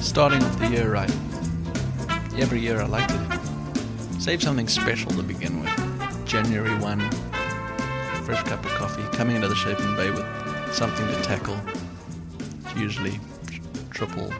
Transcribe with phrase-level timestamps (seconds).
[0.00, 1.10] starting off the year right.
[2.38, 3.40] Every year I like to
[4.18, 6.26] save something special to begin with.
[6.26, 7.00] January 1,
[8.24, 10.26] fresh cup of coffee, coming into the Shaping Bay with
[10.72, 11.58] something to tackle.
[12.64, 13.60] It's usually tr-
[13.90, 14.32] triple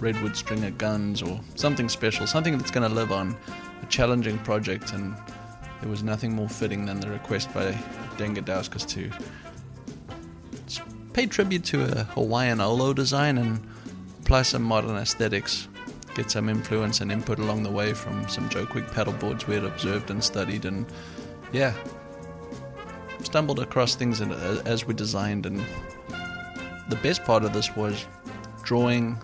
[0.00, 3.36] redwood stringer guns or something special, something that's going to live on
[3.82, 4.92] a challenging project.
[4.92, 5.16] And
[5.80, 7.70] there was nothing more fitting than the request by
[8.18, 9.10] Dane Gudauskas to
[11.12, 13.64] pay tribute to a Hawaiian Olo design and
[14.22, 15.68] apply some modern aesthetics,
[16.14, 19.64] get some influence and input along the way from some Joe Quigg paddleboards we had
[19.64, 20.86] observed and studied, and
[21.52, 21.74] yeah,
[23.24, 25.44] stumbled across things in, as we designed.
[25.44, 25.60] And
[26.88, 28.06] the best part of this was
[28.62, 29.18] drawing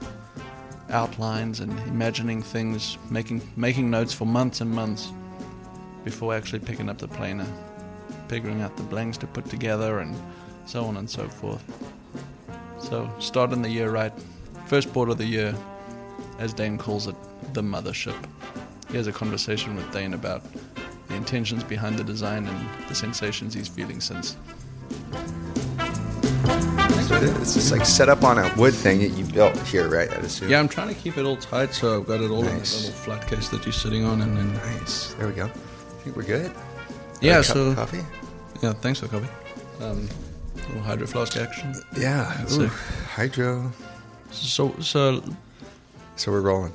[0.91, 5.13] outlines and imagining things, making making notes for months and months
[6.05, 7.47] before actually picking up the planer,
[8.27, 10.21] figuring out the blanks to put together, and
[10.67, 11.63] so on and so forth.
[12.81, 14.13] So, starting the year right.
[14.69, 15.55] First board of the year,
[16.39, 17.17] as Dane calls it,
[17.55, 18.17] the mothership.
[18.91, 20.43] He has a conversation with Dane about
[21.09, 24.37] the intentions behind the design and the sensations he's feeling since.
[27.11, 27.55] It is.
[27.55, 30.11] Just like set up on a wood thing that you built here, right?
[30.13, 30.51] I'd assume.
[30.51, 32.73] Yeah, I'm trying to keep it all tight, so I've got it all in Nice.
[32.73, 35.15] this little flat case that you're sitting on, and then Nice.
[35.15, 35.47] There we go.
[35.47, 35.49] I
[36.03, 36.53] think we're good.
[37.23, 37.41] yeah.
[37.41, 38.05] Got a cup So of coffee.
[38.63, 39.29] yeah, thanks for coffee.
[39.83, 40.07] Um,
[40.57, 41.75] little hydro flask action.
[41.97, 42.33] Yeah.
[42.39, 43.73] That's Ooh, hydro.
[44.31, 45.23] So so
[46.17, 46.73] So we're rolling.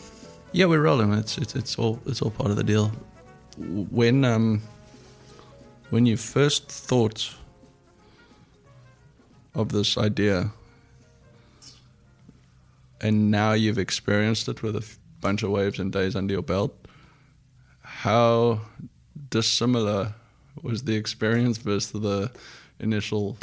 [0.52, 1.14] Yeah, we're rolling.
[1.14, 2.92] It's it's it's all it's all part of the deal.
[3.58, 4.62] When um
[5.90, 7.36] when you first thought
[9.56, 10.52] of this idea,
[13.02, 16.42] and now you've experienced it with a f- bunch of waves and days under your
[16.42, 16.74] belt,
[17.82, 18.62] how
[19.30, 20.16] dissimilar
[20.64, 22.32] was the experience versus the
[22.80, 23.38] initial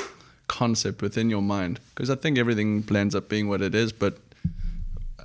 [0.51, 1.79] concept within your mind?
[1.95, 4.19] Because I think everything blends up being what it is, but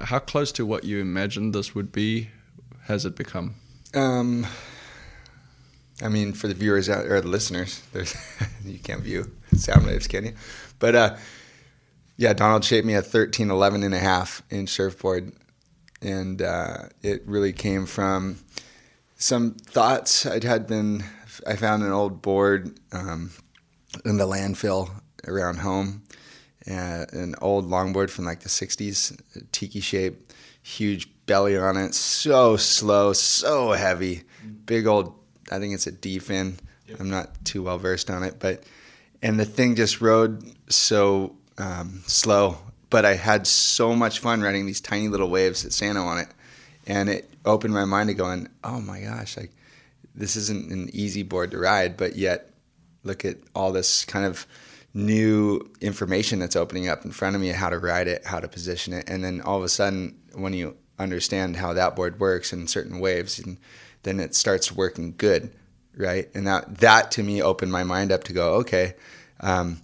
[0.04, 2.30] how close to what you imagined this would be
[2.84, 3.56] has it become?
[3.96, 4.46] Um,
[6.04, 7.82] I mean, for the viewers out or the listeners,
[8.64, 10.34] you can't view sound waves, can you?
[10.78, 11.16] But uh,
[12.18, 15.34] yeah, Donald shaped me a 13, 11 and a half inch surfboard,
[16.04, 18.38] and uh, it really came from
[19.18, 21.04] some thoughts I'd had been.
[21.48, 23.32] I found an old board um,
[24.06, 24.92] in the landfill
[25.28, 26.04] around home,
[26.70, 29.20] uh, an old longboard from like the 60s,
[29.52, 30.32] tiki shape,
[30.64, 34.24] huge belly on it, so slow, so heavy,
[34.66, 35.14] big old,
[35.52, 36.58] I think it's a D fin.
[37.00, 38.64] I'm not too well versed on it, but,
[39.22, 42.58] and the thing just rode so um, slow,
[42.90, 46.28] but I had so much fun riding these tiny little waves at Santa on it.
[46.88, 49.52] And it opened my mind to going, oh my gosh, like
[50.14, 52.52] this isn't an easy board to ride, but yet
[53.04, 54.46] look at all this kind of
[54.96, 58.48] new information that's opening up in front of me how to ride it, how to
[58.48, 62.54] position it, and then all of a sudden when you understand how that board works
[62.54, 63.60] in certain waves, and
[64.04, 65.54] then it starts working good,
[65.98, 66.30] right?
[66.34, 68.96] And that that to me opened my mind up to go, okay,
[69.42, 69.82] um,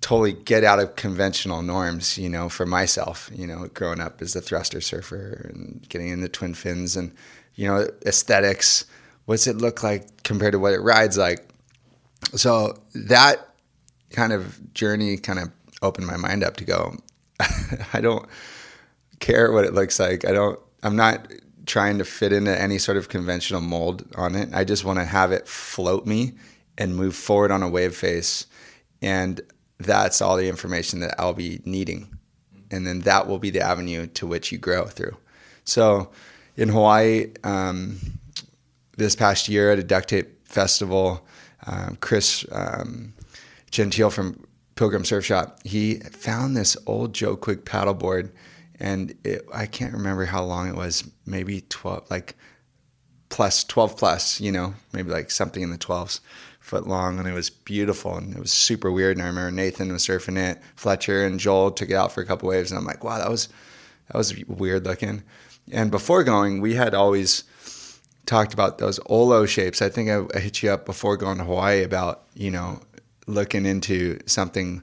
[0.00, 4.34] totally get out of conventional norms, you know, for myself, you know, growing up as
[4.36, 7.12] a thruster surfer and getting into twin fins and,
[7.54, 8.84] you know, aesthetics.
[9.26, 11.48] What's it look like compared to what it rides like?
[12.34, 13.48] So that
[14.10, 15.50] kind of journey kind of
[15.82, 16.96] opened my mind up to go,
[17.92, 18.26] I don't
[19.20, 20.24] care what it looks like.
[20.24, 21.28] I don't, I'm not
[21.66, 24.50] trying to fit into any sort of conventional mold on it.
[24.52, 26.34] I just want to have it float me
[26.76, 28.46] and move forward on a wave face.
[29.00, 29.40] And
[29.78, 32.18] that's all the information that I'll be needing.
[32.70, 35.16] And then that will be the avenue to which you grow through.
[35.64, 36.10] So
[36.56, 37.98] in Hawaii, um,
[38.96, 41.26] this past year at a duct tape festival,
[41.66, 43.12] um, Chris um,
[43.70, 48.30] Gentile from Pilgrim Surf Shop, he found this old Joe Quigg paddleboard,
[48.80, 52.36] and it, I can't remember how long it was, maybe twelve, like
[53.28, 56.20] plus twelve plus, you know, maybe like something in the twelves
[56.60, 59.16] foot long, and it was beautiful and it was super weird.
[59.16, 62.26] And I remember Nathan was surfing it, Fletcher and Joel took it out for a
[62.26, 63.48] couple waves, and I'm like, wow, that was
[64.08, 65.22] that was weird looking.
[65.70, 67.44] And before going, we had always
[68.26, 69.82] talked about those Olo shapes.
[69.82, 72.80] I think I, I hit you up before going to Hawaii about you know
[73.26, 74.82] looking into something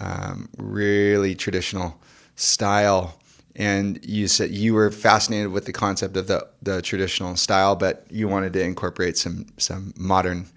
[0.00, 2.00] um, really traditional
[2.36, 3.18] style.
[3.54, 8.06] And you said you were fascinated with the concept of the, the traditional style, but
[8.10, 10.48] you wanted to incorporate some some modern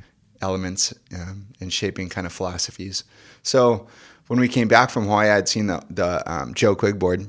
[0.42, 3.04] elements um, and shaping kind of philosophies.
[3.44, 3.88] So
[4.28, 7.28] when we came back from Hawaii, I'd seen the the um, Joe Quigg board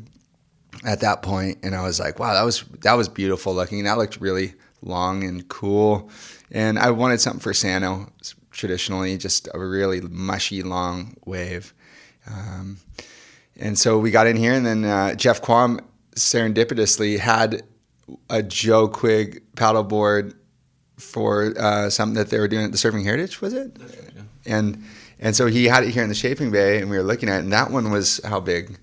[0.84, 3.84] at that point, and I was like, wow, that was that was beautiful looking.
[3.84, 6.11] That looked really long and cool,
[6.50, 8.12] and I wanted something for Sano
[8.50, 11.75] traditionally, just a really mushy long wave.
[12.26, 12.78] Um,
[13.58, 15.81] and so we got in here, and then uh, Jeff Quam
[16.14, 17.62] serendipitously had
[18.31, 20.34] a Joe Quigg paddleboard
[20.96, 23.76] for uh, something that they were doing at the Surfing Heritage, was it?
[23.79, 24.22] Yeah.
[24.46, 24.84] And
[25.19, 27.37] and so he had it here in the Shaping Bay, and we were looking at
[27.37, 28.79] it, and that one was how big?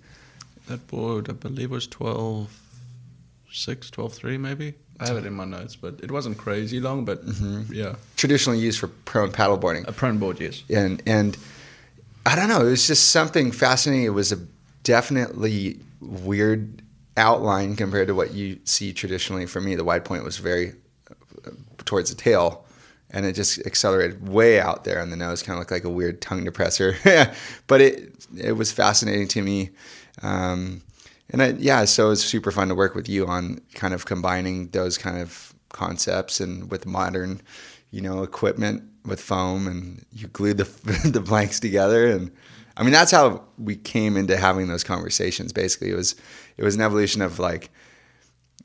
[0.67, 2.49] That board, I believe, was 12,
[3.51, 4.73] 6, 12, 3 maybe.
[4.99, 7.21] I have it in my notes, but it wasn't crazy long, but
[7.71, 7.95] yeah.
[8.15, 9.87] Traditionally used for prone paddleboarding.
[9.87, 10.63] A prone board, yes.
[10.69, 11.37] and and
[12.25, 12.61] I don't know.
[12.61, 14.05] It was just something fascinating.
[14.05, 14.39] It was a
[14.83, 16.81] definitely weird
[17.17, 19.45] outline compared to what you see traditionally.
[19.45, 20.73] For me, the wide point was very
[21.09, 21.51] uh,
[21.85, 22.65] towards the tail,
[23.09, 25.43] and it just accelerated way out there on the nose.
[25.43, 26.95] Kind of looked like a weird tongue depressor,
[27.67, 29.71] but it it was fascinating to me.
[30.21, 30.81] Um,
[31.29, 34.05] and I, yeah, so it was super fun to work with you on kind of
[34.05, 37.41] combining those kind of concepts and with modern,
[37.91, 40.63] you know, equipment with foam, and you glued the
[41.09, 42.31] the blanks together, and
[42.77, 45.53] I mean that's how we came into having those conversations.
[45.53, 46.15] Basically, it was
[46.57, 47.69] it was an evolution of like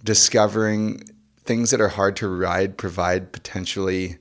[0.05, 1.03] discovering
[1.45, 4.19] things that are hard to ride provide potentially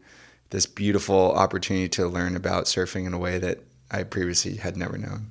[0.50, 3.60] this beautiful opportunity to learn about surfing in a way that
[3.92, 5.28] I previously had never known.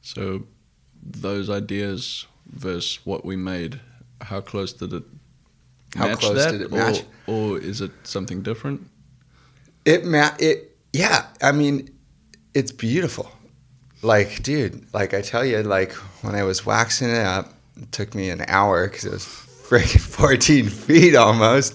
[0.00, 0.46] So
[1.02, 3.80] those ideas versus what we made,
[4.20, 5.02] how close did it
[5.96, 6.52] How match close that?
[6.52, 7.02] did it or, match?
[7.26, 8.86] Or is it something different?
[9.84, 11.88] It ma- it yeah, I mean
[12.54, 13.30] it's beautiful.
[14.02, 15.92] Like dude, like I tell you like
[16.22, 20.00] when I was waxing it up, it took me an hour cuz it was freaking
[20.18, 21.74] 14 feet almost.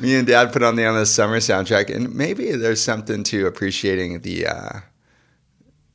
[0.00, 4.20] Me and dad put on the Endless Summer soundtrack and maybe there's something to appreciating
[4.20, 4.80] the uh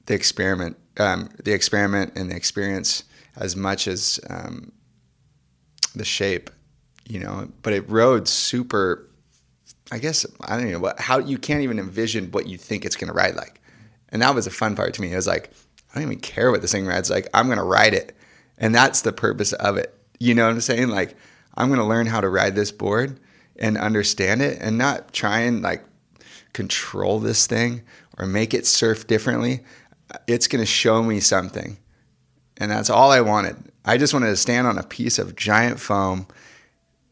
[0.06, 3.04] the experiment um, the experiment and the experience
[3.36, 4.72] as much as um,
[5.96, 6.50] the shape,
[7.08, 7.50] you know.
[7.62, 9.10] But it rode super.
[9.92, 12.96] I guess I don't know what how you can't even envision what you think it's
[12.96, 13.62] going to ride like,
[14.10, 15.12] and that was a fun part to me.
[15.12, 15.52] It was like
[15.92, 17.28] I don't even care what this thing rides like.
[17.34, 18.16] I'm going to ride it,
[18.58, 19.94] and that's the purpose of it.
[20.20, 20.90] You know what I'm saying?
[20.90, 21.16] Like
[21.56, 23.20] I'm going to learn how to ride this board
[23.58, 25.86] and understand it, and not try and like
[26.54, 27.84] control this thing
[28.18, 29.62] or make it surf differently.
[30.28, 31.78] It's going to show me something.
[32.58, 33.58] And that's all I wanted.
[33.84, 36.28] I just wanted to stand on a piece of giant foam,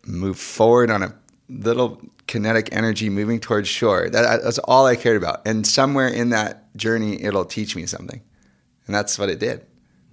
[0.06, 1.14] move forward on a
[1.50, 4.10] little kinetic energy moving towards shore.
[4.10, 5.46] That, that's all I cared about.
[5.46, 8.22] And somewhere in that journey, it'll teach me something.
[8.88, 9.66] And that's what it did.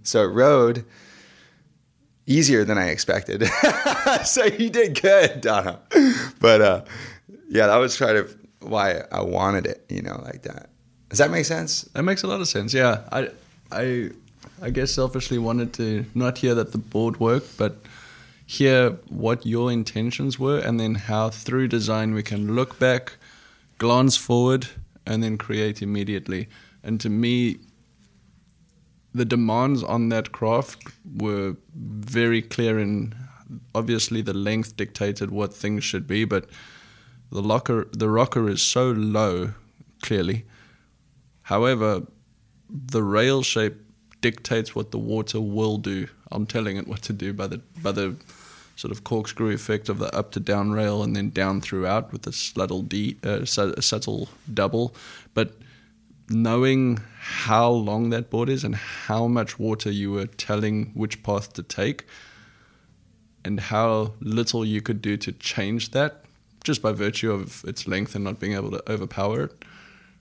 [0.03, 0.85] So it rode
[2.27, 3.45] easier than I expected.
[4.25, 5.81] so you did good, Donna.
[6.41, 6.85] But uh,
[7.49, 10.70] yeah, that was kind of why I wanted it, you know, like that.
[11.11, 11.83] Does that make sense?
[11.93, 12.73] That makes a lot of sense.
[12.73, 13.31] Yeah, I,
[13.73, 14.11] I,
[14.63, 17.77] I guess selfishly wanted to not hear that the board worked, but
[18.47, 23.17] hear what your intentions were, and then how through design we can look back,
[23.79, 24.69] glance forward,
[25.05, 26.49] and then create immediately.
[26.83, 27.59] And to me,
[29.13, 30.85] the demands on that craft
[31.19, 33.17] were very clear, and
[33.75, 36.47] obviously the length dictated what things should be, but
[37.33, 39.55] the locker, the rocker is so low,
[40.03, 40.45] clearly.
[41.51, 42.07] However,
[42.69, 43.75] the rail shape
[44.21, 46.07] dictates what the water will do.
[46.31, 48.15] I'm telling it what to do by the by the
[48.77, 52.25] sort of corkscrew effect of the up to down rail and then down throughout with
[52.29, 54.95] a subtle D, uh, subtle double.
[55.35, 55.57] But
[56.29, 61.53] knowing how long that board is and how much water you were telling which path
[61.55, 62.07] to take,
[63.45, 66.25] and how little you could do to change that,
[66.63, 69.65] just by virtue of its length and not being able to overpower it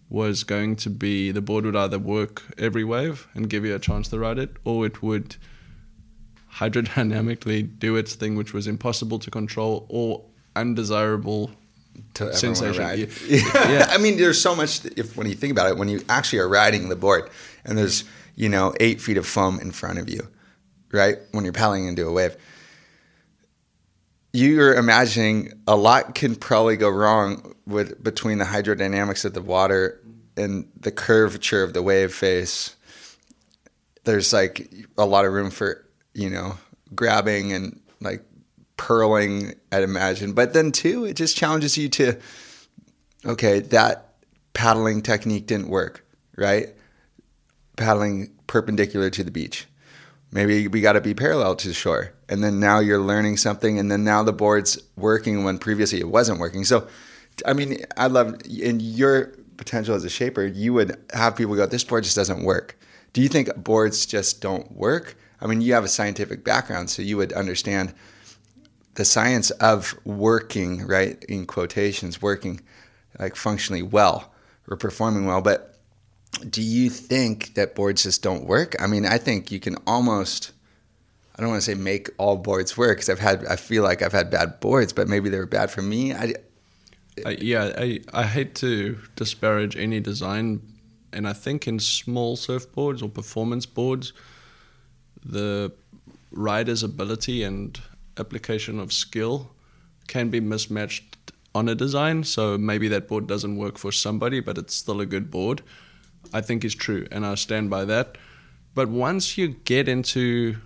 [0.09, 3.79] was going to be the board would either work every wave and give you a
[3.79, 5.35] chance to ride it, or it would
[6.55, 10.23] hydrodynamically do its thing, which was impossible to control or
[10.55, 11.51] undesirable
[12.15, 12.81] to sensation.
[13.27, 13.39] Yeah.
[13.69, 13.87] Yeah.
[13.89, 14.85] I mean, there's so much.
[14.97, 17.29] If when you think about it, when you actually are riding the board,
[17.63, 18.03] and there's
[18.35, 20.27] you know eight feet of foam in front of you,
[20.91, 21.17] right?
[21.31, 22.35] When you're paddling into a wave,
[24.33, 30.01] you're imagining a lot can probably go wrong with between the hydrodynamics of the water
[30.37, 32.75] and the curvature of the wave face.
[34.03, 36.57] There's like a lot of room for you know
[36.93, 38.23] grabbing and like
[38.77, 39.53] purling.
[39.71, 42.17] I'd imagine, but then too, it just challenges you to
[43.25, 44.13] okay, that
[44.53, 46.05] paddling technique didn't work,
[46.37, 46.69] right?
[47.77, 49.67] Paddling perpendicular to the beach.
[50.31, 52.13] Maybe we got to be parallel to the shore.
[52.29, 56.07] And then now you're learning something, and then now the board's working when previously it
[56.07, 56.63] wasn't working.
[56.63, 56.87] So,
[57.45, 61.67] I mean, I love in your potential as a shaper, you would have people go,
[61.67, 62.79] This board just doesn't work.
[63.13, 65.17] Do you think boards just don't work?
[65.41, 67.93] I mean, you have a scientific background, so you would understand
[68.95, 71.23] the science of working, right?
[71.25, 72.61] In quotations, working
[73.19, 74.33] like functionally well
[74.67, 75.41] or performing well.
[75.41, 75.77] But
[76.49, 78.75] do you think that boards just don't work?
[78.81, 80.51] I mean, I think you can almost.
[81.39, 83.45] I don't want to say make all boards work because I've had.
[83.45, 86.13] I feel like I've had bad boards, but maybe they were bad for me.
[86.13, 86.33] I,
[87.25, 90.61] Uh, yeah, I, I hate to disparage any design,
[91.13, 94.11] and I think in small surfboards or performance boards,
[95.25, 95.71] the
[96.31, 97.79] rider's ability and
[98.17, 99.51] application of skill
[100.07, 102.23] can be mismatched on a design.
[102.25, 105.61] So maybe that board doesn't work for somebody, but it's still a good board.
[106.33, 108.17] I think is true, and I stand by that.
[108.75, 110.57] But once you get into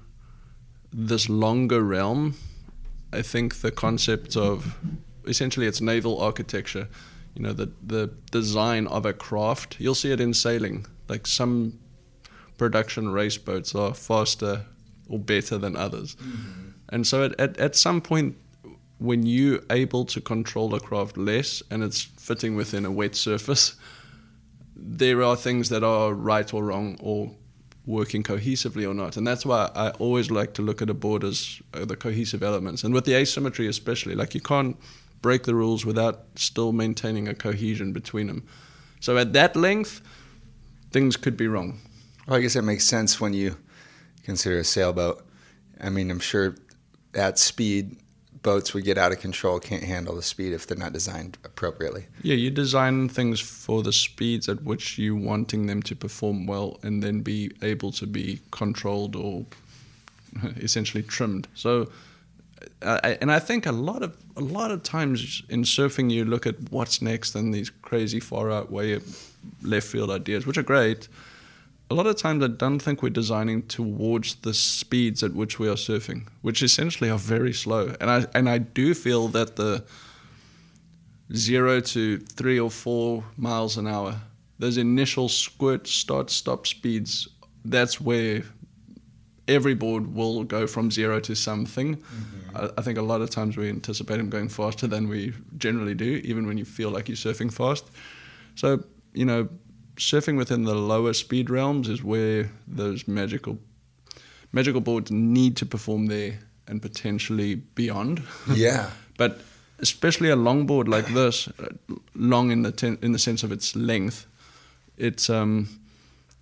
[0.94, 2.36] this longer realm,
[3.12, 4.78] I think the concept of
[5.26, 6.88] essentially it's naval architecture,
[7.36, 9.78] you know, the the design of a craft.
[9.80, 10.86] You'll see it in sailing.
[11.10, 11.80] Like some
[12.58, 14.66] production race boats are faster
[15.10, 16.16] or better than others.
[16.16, 16.70] Mm-hmm.
[16.90, 18.38] And so at, at, at some point
[19.00, 23.76] when you're able to control a craft less and it's fitting within a wet surface,
[24.76, 27.32] there are things that are right or wrong or
[27.86, 29.18] working cohesively or not.
[29.18, 32.42] And that's why I always like to look at a board as uh, the cohesive
[32.42, 32.84] elements.
[32.84, 34.78] And with the asymmetry, especially, like you can't
[35.22, 38.44] break the rules without still maintaining a cohesion between them.
[39.00, 40.02] So at that length,
[40.92, 41.80] things could be wrong.
[42.28, 43.58] Well, I guess it makes sense when you
[44.24, 45.26] consider a sailboat.
[45.82, 46.56] I mean, I'm sure
[47.14, 47.98] at speed,
[48.44, 52.06] boats would get out of control, can't handle the speed if they're not designed appropriately.
[52.22, 56.80] Yeah, you design things for the speeds at which you're wanting them to perform well
[56.84, 59.46] and then be able to be controlled or
[60.58, 61.48] essentially trimmed.
[61.56, 61.90] So,
[62.82, 66.46] uh, and I think a lot of a lot of times in surfing, you look
[66.46, 69.00] at what's next and these crazy far out way
[69.62, 71.08] left field ideas, which are great.
[71.94, 75.68] A lot of times, I don't think we're designing towards the speeds at which we
[75.70, 77.94] are surfing, which essentially are very slow.
[78.02, 79.84] And I and I do feel that the
[81.36, 84.22] zero to three or four miles an hour,
[84.58, 87.28] those initial squirt, start, stop speeds,
[87.64, 88.42] that's where
[89.48, 91.98] every board will go from zero to something.
[91.98, 92.58] Mm-hmm.
[92.58, 95.94] I, I think a lot of times we anticipate them going faster than we generally
[95.94, 97.86] do, even when you feel like you're surfing fast.
[98.56, 98.84] So,
[99.14, 99.48] you know,
[99.98, 103.58] surfing within the lower speed realms is where those magical
[104.52, 108.24] magical boards need to perform there and potentially beyond.
[108.54, 108.90] Yeah.
[109.18, 109.42] But
[109.80, 113.76] especially a longboard like this, uh, long in the ten, in the sense of its
[113.76, 114.26] length,
[114.98, 115.68] it's um,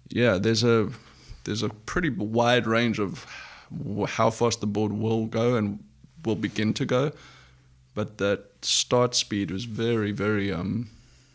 [0.10, 0.38] yeah.
[0.38, 0.90] There's a
[1.44, 3.26] there's a pretty wide range of
[4.08, 5.84] how fast the board will go and
[6.24, 7.12] will begin to go,
[7.94, 10.90] but that start speed was very very um.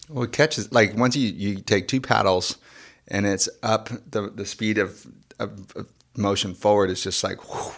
[0.08, 2.58] Well, it catches like once you, you take two paddles,
[3.08, 5.06] and it's up the the speed of,
[5.38, 5.86] of, of
[6.16, 7.72] motion forward is just like whew,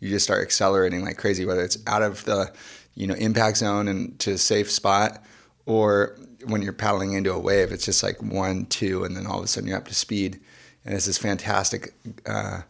[0.00, 1.44] you just start accelerating like crazy.
[1.44, 2.52] Whether it's out of the
[2.94, 5.24] you know impact zone and to a safe spot,
[5.66, 9.38] or when you're paddling into a wave, it's just like one two, and then all
[9.38, 10.40] of a sudden you're up to speed,
[10.84, 11.94] and it's this fantastic.
[12.26, 12.62] Uh,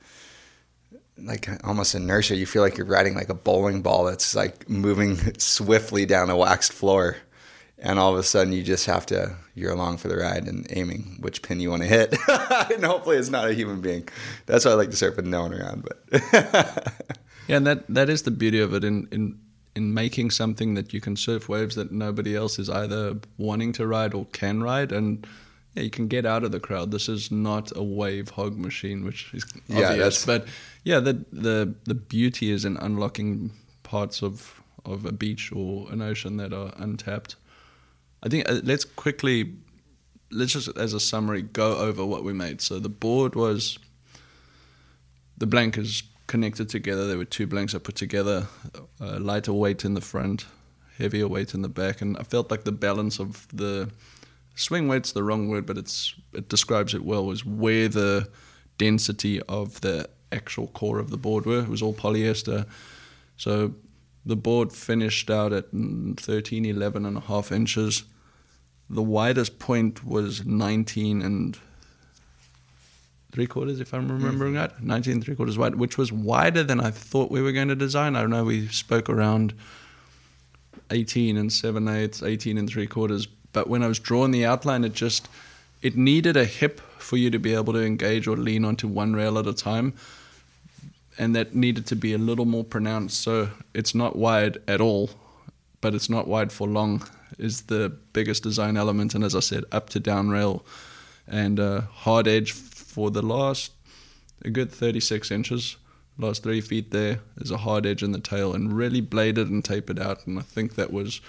[1.19, 5.16] like almost inertia, you feel like you're riding like a bowling ball that's like moving
[5.38, 7.19] swiftly down a waxed floor
[7.82, 10.66] and all of a sudden you just have to you're along for the ride and
[10.70, 12.14] aiming which pin you want to hit
[12.72, 14.08] and hopefully it's not a human being
[14.46, 15.98] that's why i like to surf with no one around but
[17.48, 19.38] Yeah, and that that is the beauty of it in in
[19.74, 23.86] in making something that you can surf waves that nobody else is either wanting to
[23.86, 25.26] ride or can ride, and
[25.74, 26.92] yeah, you can get out of the crowd.
[26.92, 30.46] This is not a wave hog machine, which is Yeah, obvious, but
[30.84, 33.50] yeah, the the the beauty is in unlocking
[33.82, 37.34] parts of of a beach or an ocean that are untapped.
[38.23, 39.55] I think uh, let's quickly
[40.31, 42.61] let's just as a summary go over what we made.
[42.61, 43.79] So the board was
[45.37, 47.07] the blank is connected together.
[47.07, 48.47] There were two blanks I put together,
[49.00, 50.47] uh, lighter weight in the front,
[50.99, 53.91] heavier weight in the back, and I felt like the balance of the
[54.55, 57.26] swing weight's the wrong word, but it's it describes it well.
[57.26, 58.29] Was where the
[58.79, 61.61] density of the actual core of the board were.
[61.61, 62.67] It was all polyester,
[63.37, 63.75] so
[64.25, 68.05] the board finished out at mm, 13, 11 and a half inches.
[68.92, 71.58] The widest point was 19 and
[73.32, 74.61] three quarters, if I'm remembering mm.
[74.61, 74.82] right.
[74.82, 77.75] 19 and three quarters wide, which was wider than I thought we were going to
[77.75, 78.14] design.
[78.14, 79.54] I know we spoke around
[80.90, 84.84] 18 and seven eighths, 18 and three quarters, but when I was drawing the outline,
[84.84, 85.26] it just
[85.80, 89.14] it needed a hip for you to be able to engage or lean onto one
[89.14, 89.94] rail at a time,
[91.18, 93.20] and that needed to be a little more pronounced.
[93.20, 95.08] So it's not wide at all,
[95.80, 97.02] but it's not wide for long
[97.38, 99.14] is the biggest design element.
[99.14, 100.64] And as I said, up to down rail
[101.26, 103.72] and uh, hard edge for the last
[104.44, 105.76] a good 36 inches.
[106.18, 109.64] Last three feet there is a hard edge in the tail and really bladed and
[109.64, 110.26] tapered out.
[110.26, 111.20] And I think that was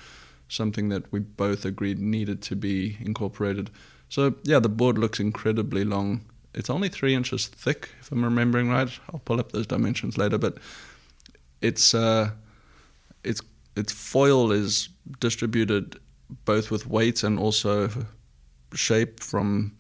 [0.50, 3.70] something that we both agreed needed to be incorporated.
[4.10, 6.22] So yeah, the board looks incredibly long.
[6.54, 8.90] It's only three inches thick, if I'm remembering right.
[9.12, 10.58] I'll pull up those dimensions later, but
[11.62, 12.32] it's uh,
[13.24, 13.42] its
[13.76, 14.90] its foil is
[15.20, 16.00] distributed
[16.46, 17.90] both with weight and also
[18.74, 19.76] shape from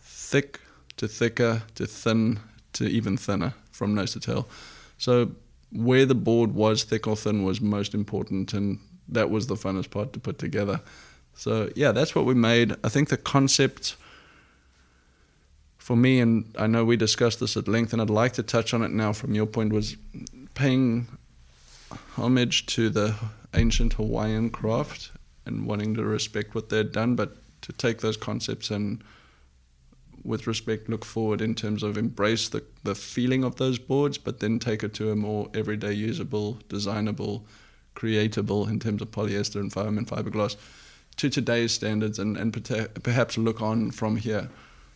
[0.00, 0.60] thick
[0.96, 2.40] to thicker to thin
[2.72, 4.48] to even thinner from nose to tail.
[4.98, 5.32] So
[5.72, 9.90] where the board was thick or thin was most important, and that was the funnest
[9.90, 10.80] part to put together.
[11.34, 12.74] So yeah, that's what we made.
[12.82, 13.96] I think the concept
[15.76, 18.74] for me, and I know we discussed this at length, and I'd like to touch
[18.74, 19.96] on it now from your point, was
[20.54, 21.06] paying
[22.16, 23.14] homage to the
[23.54, 25.10] ancient Hawaiian craft
[25.46, 29.02] and wanting to respect what they'd done, but to take those concepts and
[30.24, 34.40] with respect look forward in terms of embrace the, the feeling of those boards, but
[34.40, 37.46] then take it to a more everyday usable, designable,
[37.94, 40.56] creatable in terms of polyester and foam and fiberglass
[41.16, 42.52] to today's standards and, and
[43.02, 44.48] perhaps look on from here.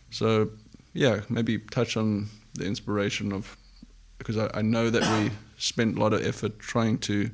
[0.09, 0.51] So,
[0.93, 3.57] yeah, maybe touch on the inspiration of,
[4.17, 5.31] because I, I know that we
[5.63, 7.29] spent a lot of effort trying to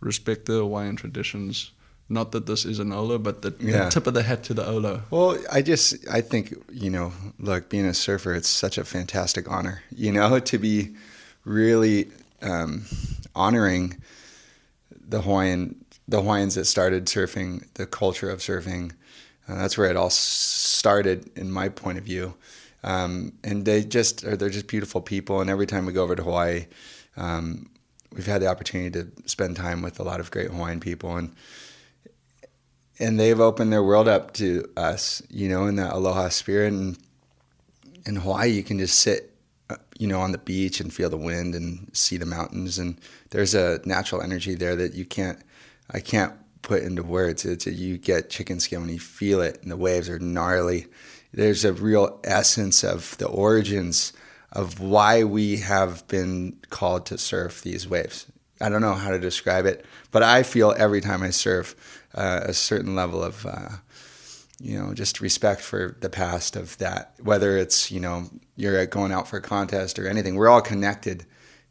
[0.00, 1.72] respect the Hawaiian traditions
[2.12, 3.84] not that this is an Olo, but the, yeah.
[3.84, 5.02] the, tip of the hat to the Olo.
[5.10, 9.48] Well, I just I think you know, look, being a surfer, it's such a fantastic
[9.48, 9.84] honor.
[9.94, 10.96] You know, to be
[11.44, 12.10] really
[12.42, 12.84] um,
[13.34, 14.02] honoring
[15.08, 18.90] the Hawaiian the Hawaiians that started surfing, the culture of surfing.
[19.48, 22.34] Uh, that's where it all started, in my point of view.
[22.82, 25.40] Um, and they just are they're just beautiful people.
[25.40, 26.66] And every time we go over to Hawaii,
[27.20, 27.70] um,
[28.12, 31.34] we've had the opportunity to spend time with a lot of great Hawaiian people and
[33.00, 36.74] and they've opened their world up to us, you know, in that aloha spirit.
[36.74, 36.98] And
[38.04, 39.34] in Hawaii, you can just sit,
[39.70, 42.78] uh, you know, on the beach and feel the wind and see the mountains.
[42.78, 43.00] And
[43.30, 45.38] there's a natural energy there that you can't,
[45.90, 47.46] I can't put into words.
[47.46, 50.86] It's a, you get chicken skin when you feel it, and the waves are gnarly.
[51.32, 54.12] There's a real essence of the origins
[54.52, 58.26] of why we have been called to surf these waves.
[58.60, 61.74] I don't know how to describe it, but I feel every time I surf
[62.14, 63.68] uh, a certain level of, uh,
[64.60, 67.14] you know, just respect for the past of that.
[67.22, 71.24] Whether it's you know you're going out for a contest or anything, we're all connected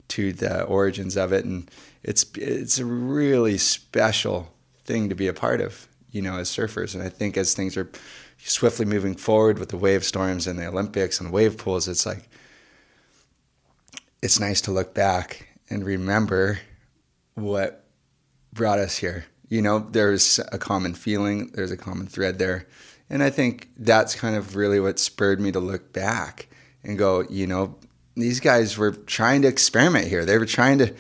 [0.10, 1.70] to the origins of it, and
[2.02, 4.52] it's it's a really special
[4.86, 5.88] thing to be a part of.
[6.12, 7.92] You know, as surfers, and I think as things are
[8.40, 12.28] swiftly moving forward with the wave storms and the Olympics and wave pools, it's like
[14.22, 16.60] it's nice to look back and remember
[17.36, 17.86] what
[18.54, 19.26] brought us here.
[19.48, 22.68] You know, there's a common feeling, there's a common thread there.
[23.10, 26.48] And I think that's kind of really what spurred me to look back
[26.84, 27.76] and go, you know,
[28.16, 30.26] these guys were trying to experiment here.
[30.26, 30.94] They were trying to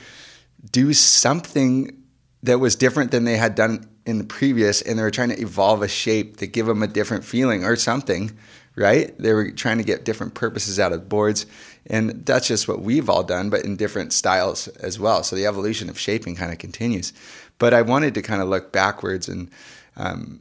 [0.71, 2.03] do something
[2.43, 5.39] that was different than they had done in the previous, and they were trying to
[5.39, 8.31] evolve a shape to give them a different feeling or something,
[8.75, 9.15] right?
[9.19, 11.45] They were trying to get different purposes out of boards.
[11.89, 15.23] And that's just what we've all done, but in different styles as well.
[15.23, 17.13] So the evolution of shaping kind of continues.
[17.57, 19.49] But I wanted to kind of look backwards and
[19.97, 20.39] um,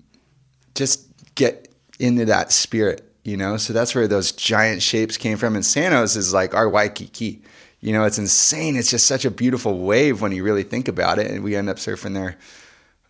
[0.75, 3.57] just get into that spirit, you know?
[3.57, 5.57] So that's where those giant shapes came from.
[5.57, 7.43] And Sanos is like our Waikiki.
[7.81, 8.77] You know, it's insane.
[8.77, 11.31] It's just such a beautiful wave when you really think about it.
[11.31, 12.37] And we end up surfing there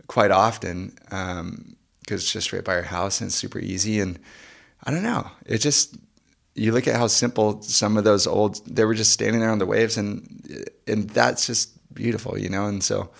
[0.07, 1.77] quite often because um,
[2.09, 3.99] it's just right by our house and it's super easy.
[3.99, 4.19] And
[4.85, 5.97] I don't know, it just
[6.59, 9.59] you look at how simple some of those old they were just standing there on
[9.59, 12.67] the waves and and that's just beautiful you know?
[12.67, 13.11] And so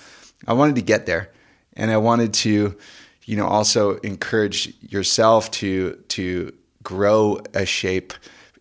[0.47, 1.31] i wanted to get there
[1.75, 2.77] and i wanted to
[3.25, 8.13] you know also encourage yourself to to grow a shape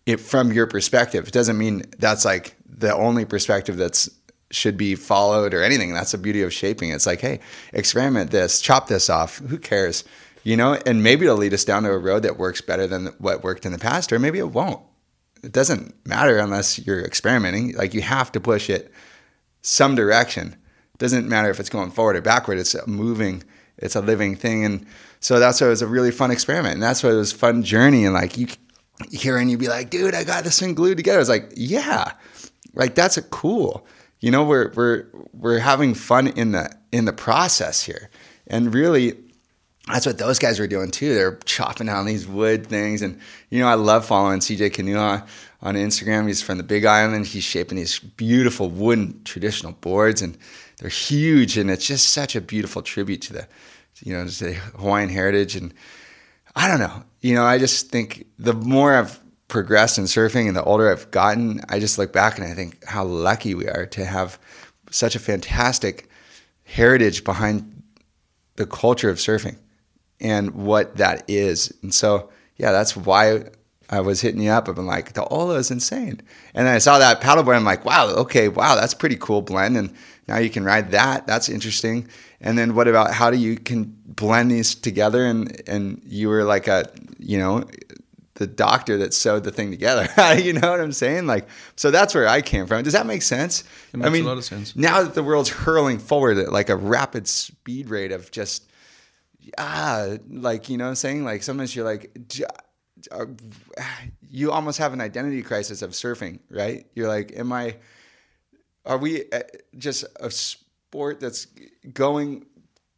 [0.07, 1.27] it, from your perspective.
[1.27, 4.09] It doesn't mean that's like the only perspective that's
[4.49, 5.93] should be followed or anything.
[5.93, 6.89] That's the beauty of shaping.
[6.89, 7.39] It's like hey
[7.73, 9.37] experiment this chop this off.
[9.39, 10.03] Who cares
[10.47, 13.07] you know, and maybe it'll lead us down to a road that works better than
[13.17, 14.81] what worked in the past, or maybe it won't.
[15.43, 17.73] It doesn't matter unless you're experimenting.
[17.73, 18.89] Like you have to push it
[19.62, 20.55] some direction.
[20.93, 22.60] It doesn't matter if it's going forward or backward.
[22.60, 23.43] It's moving.
[23.77, 24.86] It's a living thing, and
[25.19, 27.38] so that's why it was a really fun experiment, and that's why it was a
[27.38, 28.05] fun journey.
[28.05, 28.47] And like you,
[29.12, 32.13] hear and you'd be like, "Dude, I got this thing glued together." It's like, yeah,
[32.73, 33.86] like that's a cool.
[34.21, 38.10] You know, we're we're we're having fun in the in the process here,
[38.47, 39.26] and really
[39.88, 41.13] that's what those guys were doing too.
[41.13, 43.02] They're chopping down these wood things.
[43.02, 43.19] And,
[43.50, 45.26] you know, I love following CJ Kanuha
[45.62, 46.28] on Instagram.
[46.28, 47.26] He's from the Big Island.
[47.26, 50.38] He's shaping these beautiful wooden traditional boards and
[50.78, 51.58] they're huge.
[51.58, 53.47] And it's just such a beautiful tribute to the,
[54.04, 55.56] you know, to the Hawaiian heritage.
[55.56, 55.73] And
[56.54, 60.56] I don't know, you know, I just think the more I've progressed in surfing and
[60.58, 63.86] the older I've gotten, I just look back and I think how lucky we are
[63.86, 64.38] to have
[64.91, 66.10] such a fantastic
[66.65, 67.84] heritage behind
[68.58, 69.56] the culture of surfing
[70.19, 71.73] and what that is.
[71.82, 73.45] And so, yeah, that's why
[73.89, 74.67] I was hitting you up.
[74.67, 76.21] I've been like, the Olo is insane.
[76.53, 77.56] And then I saw that paddleboard.
[77.56, 79.77] I'm like, wow, okay, wow, that's pretty cool blend.
[79.77, 79.93] And
[80.27, 81.27] now you can ride that.
[81.27, 82.08] That's interesting.
[82.41, 85.25] And then what about how do you can blend these together?
[85.25, 87.63] And and you were like a, you know,
[88.36, 90.08] the doctor that sewed the thing together.
[90.41, 91.25] you know what I'm saying?
[91.25, 92.84] Like, so that's where I came from.
[92.84, 93.63] Does that make sense?
[93.93, 94.75] It makes I mean, a lot of sense.
[94.75, 98.69] now that the world's hurling forward at like a rapid speed rate of just
[99.57, 101.23] ah, like you know what I'm saying?
[101.23, 102.12] Like sometimes you're like.
[102.27, 102.45] "J-
[103.12, 103.25] uh,
[104.29, 106.86] You almost have an identity crisis of surfing, right?
[106.95, 107.77] You're like, am I?
[108.86, 109.41] Are we uh,
[109.77, 111.47] just a sport that's
[111.93, 112.45] going?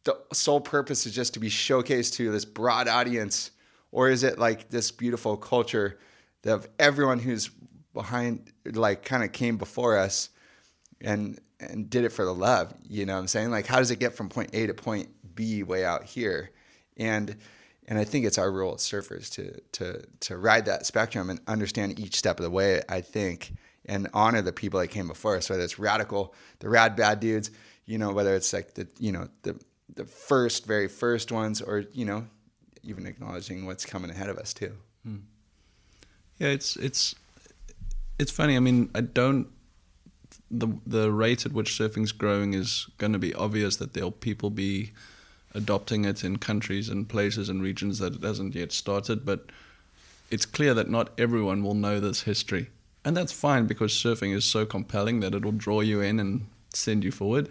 [0.04, 3.50] The sole purpose is just to be showcased to this broad audience,
[3.92, 5.98] or is it like this beautiful culture
[6.44, 7.50] of everyone who's
[7.92, 10.30] behind, like, kind of came before us,
[11.00, 12.72] and and did it for the love?
[12.88, 13.50] You know what I'm saying?
[13.50, 15.10] Like, how does it get from point A to point
[15.40, 16.50] B way out here?
[16.98, 17.36] And
[17.88, 21.40] and I think it's our role as surfers to to to ride that spectrum and
[21.46, 22.82] understand each step of the way.
[22.90, 23.54] I think
[23.86, 27.50] and honor the people that came before us, whether it's radical, the rad bad dudes,
[27.86, 29.58] you know, whether it's like the you know the
[29.96, 32.26] the first very first ones, or you know,
[32.82, 34.74] even acknowledging what's coming ahead of us too.
[35.04, 35.16] Hmm.
[36.36, 37.14] Yeah, it's it's
[38.18, 38.56] it's funny.
[38.56, 39.48] I mean, I don't
[40.50, 44.50] the the rate at which surfing's growing is going to be obvious that there'll people
[44.50, 44.92] be
[45.54, 49.46] adopting it in countries and places and regions that it hasn't yet started, but
[50.30, 52.68] it's clear that not everyone will know this history.
[53.04, 57.02] And that's fine because surfing is so compelling that it'll draw you in and send
[57.02, 57.48] you forward.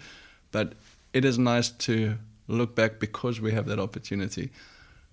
[0.51, 0.73] But
[1.13, 4.43] it is nice to look back because we have that opportunity.
[4.43, 4.49] You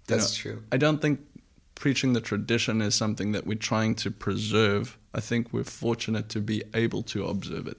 [0.07, 0.62] That's know, true.
[0.70, 1.20] I don't think
[1.75, 4.96] preaching the tradition is something that we're trying to preserve.
[5.14, 7.79] I think we're fortunate to be able to observe it,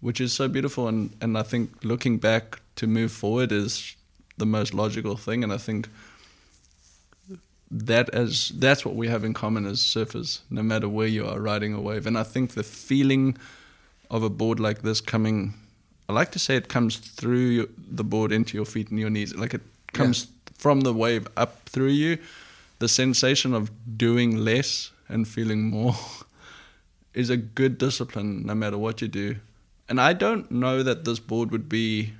[0.00, 0.88] which is so beautiful.
[0.88, 3.96] And, and I think looking back to move forward is
[4.36, 5.44] the most logical thing.
[5.44, 5.88] And I think
[7.70, 11.40] that as that's what we have in common as surfers, no matter where you are
[11.40, 12.06] riding a wave.
[12.06, 13.36] And I think the feeling
[14.10, 15.54] of a board like this coming,
[16.08, 19.10] I like to say it comes through your, the board into your feet and your
[19.10, 19.34] knees.
[19.34, 22.18] Like it comes from the wave up through you.
[22.78, 25.96] The sensation of doing less and feeling more
[27.14, 29.36] is a good discipline no matter what you do.
[29.88, 32.12] And I don't know that this board would be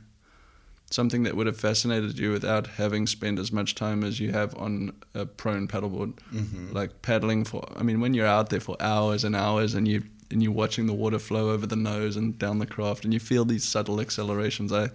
[0.94, 4.56] something that would have fascinated you without having spent as much time as you have
[4.56, 6.12] on a prone paddleboard.
[6.32, 6.72] Mm-hmm.
[6.72, 10.04] Like paddling for, I mean, when you're out there for hours and hours and you
[10.30, 13.20] and you're watching the water flow over the nose and down the craft, and you
[13.20, 14.72] feel these subtle accelerations.
[14.72, 14.90] I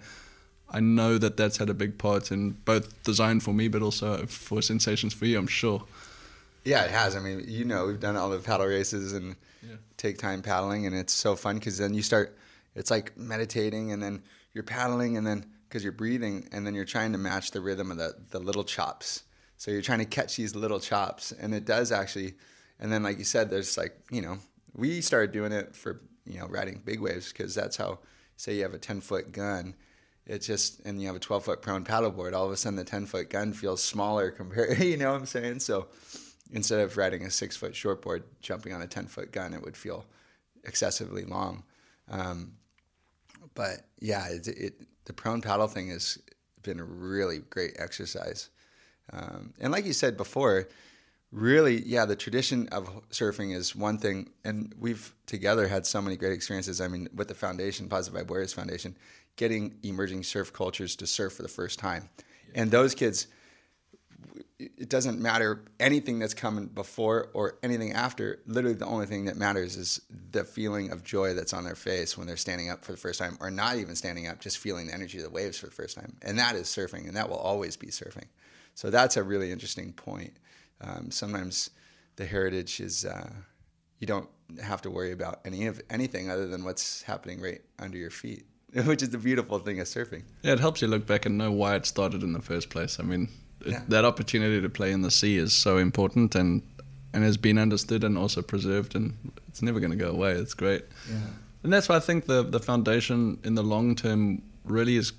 [0.72, 4.26] I know that that's had a big part in both design for me, but also
[4.26, 5.38] for sensations for you.
[5.38, 5.84] I'm sure.
[6.64, 7.16] Yeah, it has.
[7.16, 9.76] I mean, you know, we've done all the paddle races and Yeah.
[9.96, 12.36] take time paddling, and it's so fun because then you start.
[12.74, 14.22] It's like meditating, and then
[14.54, 17.90] you're paddling, and then because you're breathing, and then you're trying to match the rhythm
[17.90, 19.22] of the the little chops.
[19.56, 22.34] So you're trying to catch these little chops, and it does actually.
[22.82, 24.38] And then, like you said, there's like you know,
[24.74, 28.00] we started doing it for you know riding big waves because that's how.
[28.36, 29.74] Say you have a 10 foot gun,
[30.30, 32.34] it's just and you have a 12 foot prone paddleboard.
[32.34, 34.78] All of a sudden, the 10 foot gun feels smaller compared.
[34.78, 35.60] You know what I'm saying?
[35.60, 35.88] So
[36.52, 39.76] instead of riding a six foot shortboard, jumping on a 10 foot gun, it would
[39.76, 40.06] feel
[40.64, 41.64] excessively long.
[42.08, 42.52] Um,
[43.54, 44.74] but yeah, it, it,
[45.10, 46.18] the prone paddle thing has
[46.62, 48.48] been a really great exercise.
[49.12, 50.68] Um, and like you said before,
[51.32, 56.16] really, yeah, the tradition of surfing is one thing, and we've together had so many
[56.16, 56.80] great experiences.
[56.80, 58.96] I mean, with the foundation, Positive Vibe Warriors Foundation,
[59.34, 62.08] getting emerging surf cultures to surf for the first time,
[62.54, 63.26] and those kids
[64.60, 68.40] it doesn't matter anything that's coming before or anything after.
[68.46, 70.00] Literally, the only thing that matters is
[70.32, 73.18] the feeling of joy that's on their face when they're standing up for the first
[73.18, 75.72] time, or not even standing up, just feeling the energy of the waves for the
[75.72, 76.16] first time.
[76.22, 78.26] And that is surfing, and that will always be surfing.
[78.74, 80.34] So that's a really interesting point.
[80.80, 81.70] Um, sometimes
[82.16, 83.30] the heritage is uh,
[83.98, 84.28] you don't
[84.62, 88.44] have to worry about any of anything other than what's happening right under your feet,
[88.84, 90.24] which is the beautiful thing of surfing.
[90.42, 92.98] Yeah, it helps you look back and know why it started in the first place.
[93.00, 93.28] I mean,
[93.66, 93.82] Yeah.
[93.88, 96.62] that opportunity to play in the sea is so important and
[97.12, 99.16] and has been understood and also preserved, and
[99.48, 100.32] it's never going to go away.
[100.32, 100.84] It's great.
[101.08, 101.16] Yeah.
[101.62, 105.12] And that's why I think the, the foundation in the long term really is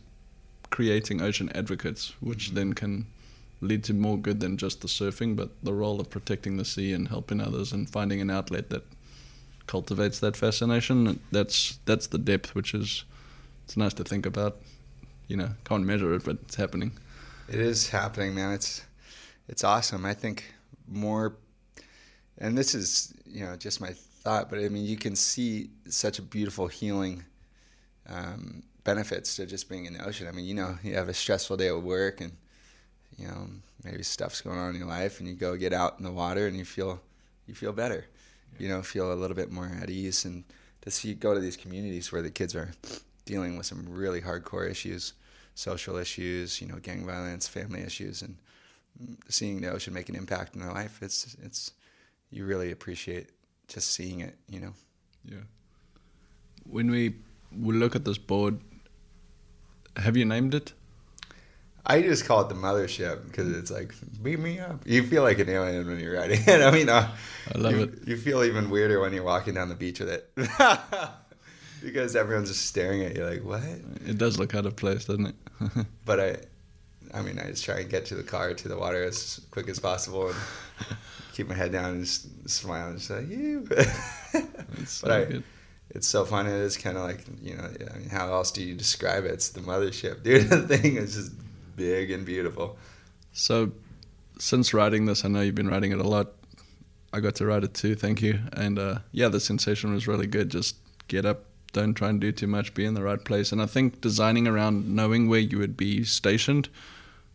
[0.69, 2.55] creating ocean advocates, which mm-hmm.
[2.55, 3.05] then can
[3.59, 6.93] lead to more good than just the surfing, but the role of protecting the sea
[6.93, 8.83] and helping others and finding an outlet that
[9.67, 11.19] cultivates that fascination.
[11.31, 13.03] That's that's the depth, which is
[13.65, 14.57] it's nice to think about.
[15.27, 16.91] You know, can't measure it, but it's happening.
[17.51, 18.53] It is happening, man.
[18.53, 18.81] It's
[19.49, 20.05] it's awesome.
[20.05, 20.53] I think
[20.87, 21.35] more,
[22.37, 26.17] and this is you know just my thought, but I mean you can see such
[26.17, 27.25] a beautiful healing
[28.07, 30.27] um, benefits to just being in the ocean.
[30.29, 32.31] I mean, you know, you have a stressful day at work, and
[33.17, 33.49] you know,
[33.83, 36.47] maybe stuff's going on in your life, and you go get out in the water,
[36.47, 37.01] and you feel
[37.47, 38.05] you feel better.
[38.59, 40.45] You know, feel a little bit more at ease, and
[40.83, 42.71] to see go to these communities where the kids are
[43.25, 45.15] dealing with some really hardcore issues,
[45.55, 48.37] social issues, you know, gang violence, family issues, and
[49.29, 50.99] seeing the ocean make an impact in their life.
[51.01, 51.71] It's it's
[52.29, 53.29] you really appreciate
[53.67, 54.37] just seeing it.
[54.49, 54.73] You know.
[55.25, 55.45] Yeah.
[56.63, 57.15] When we
[57.57, 58.59] we look at this board,
[59.97, 60.73] have you named it?
[61.83, 64.83] I just call it the mothership because it's like beat me up.
[64.85, 66.61] You feel like an alien when you're riding it.
[66.61, 67.09] I mean, uh,
[67.53, 68.07] I love you, it.
[68.07, 70.29] You feel even weirder when you're walking down the beach with it
[71.81, 73.61] because everyone's just staring at you like, "What?"
[74.05, 75.35] It does look out of place, doesn't it?
[76.05, 76.37] But I,
[77.13, 79.67] I mean, I just try and get to the car to the water as quick
[79.69, 80.37] as possible and
[81.33, 83.67] keep my head down and just smile and just say, "You."
[84.79, 85.43] It's so but I, good.
[85.89, 86.47] it's so fun.
[86.47, 87.69] It is kind of like you know.
[87.93, 89.31] I mean, how else do you describe it?
[89.31, 90.49] It's the mothership, dude.
[90.49, 91.33] The thing is just
[91.75, 92.77] big and beautiful.
[93.33, 93.71] So,
[94.39, 96.31] since riding this, I know you've been riding it a lot.
[97.13, 98.39] I got to ride it too, thank you.
[98.53, 100.49] And uh, yeah, the sensation was really good.
[100.49, 100.77] Just
[101.09, 103.51] get up, don't try and do too much, be in the right place.
[103.51, 106.69] And I think designing around knowing where you would be stationed,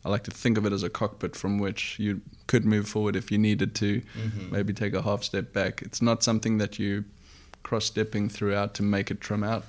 [0.04, 3.16] I like to think of it as a cockpit from which you could move forward
[3.16, 4.52] if you needed to, Mhm.
[4.52, 5.82] maybe take a half step back.
[5.82, 7.04] It's not something that you
[7.62, 9.64] cross stepping throughout to make it trim out.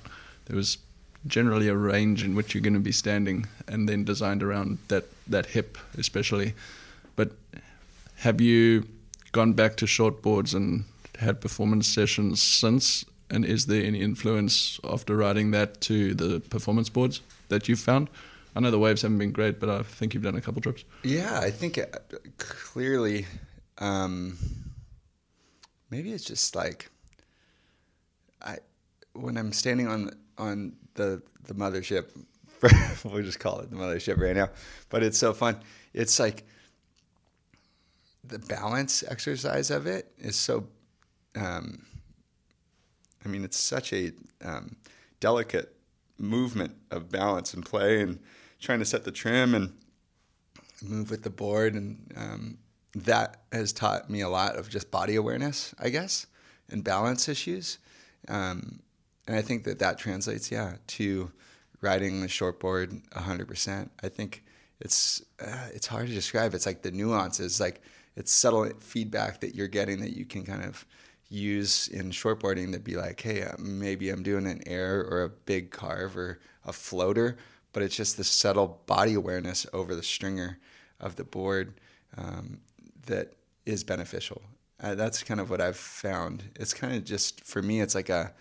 [0.46, 0.78] There was
[1.26, 5.06] generally a range in which you're going to be standing and then designed around that,
[5.26, 6.54] that hip especially.
[7.16, 7.32] But
[8.18, 8.86] have you
[9.32, 10.84] gone back to shortboards and
[11.18, 13.04] had performance sessions since?
[13.30, 18.08] And is there any influence after riding that to the performance boards that you've found?
[18.56, 20.84] I know the waves haven't been great, but I think you've done a couple trips.
[21.02, 21.94] Yeah, I think it,
[22.38, 23.26] clearly,
[23.78, 24.38] um,
[25.90, 26.90] maybe it's just like
[28.42, 28.58] I
[29.12, 32.10] when I'm standing on on the the mothership,
[33.04, 34.48] we'll just call it the mothership right now.
[34.88, 35.60] But it's so fun.
[35.92, 36.44] It's like
[38.24, 40.66] the balance exercise of it is so.
[41.36, 41.84] Um,
[43.28, 44.12] I mean, it's such a
[44.42, 44.76] um,
[45.20, 45.74] delicate
[46.16, 48.18] movement of balance and play, and
[48.58, 49.74] trying to set the trim and
[50.82, 52.58] move with the board, and um,
[52.94, 56.26] that has taught me a lot of just body awareness, I guess,
[56.70, 57.78] and balance issues.
[58.28, 58.80] Um,
[59.26, 61.30] and I think that that translates, yeah, to
[61.82, 63.90] riding the shortboard 100%.
[64.02, 64.42] I think
[64.80, 66.54] it's uh, it's hard to describe.
[66.54, 67.82] It's like the nuances, like
[68.16, 70.86] it's subtle feedback that you're getting that you can kind of
[71.28, 75.28] use in shortboarding to be like, hey, uh, maybe I'm doing an air or a
[75.28, 77.36] big carve or a floater,
[77.72, 80.58] but it's just the subtle body awareness over the stringer
[81.00, 81.74] of the board
[82.16, 82.60] um,
[83.06, 83.34] that
[83.66, 84.42] is beneficial.
[84.80, 86.44] Uh, that's kind of what I've found.
[86.58, 88.32] It's kind of just for me, it's like a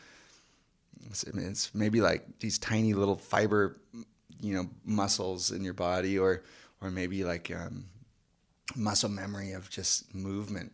[1.10, 3.78] it's, it's maybe like these tiny little fiber,
[4.41, 6.43] you know, muscles in your body, or
[6.82, 7.86] or maybe like um,
[8.76, 10.71] muscle memory of just movement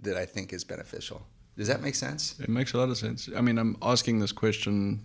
[0.00, 1.26] that I think is beneficial.
[1.56, 2.38] Does that make sense?
[2.40, 3.28] It makes a lot of sense.
[3.36, 5.04] I mean, I'm asking this question,